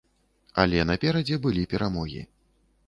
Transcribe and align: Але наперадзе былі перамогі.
Але 0.63 0.79
наперадзе 0.91 1.41
былі 1.45 1.71
перамогі. 1.77 2.21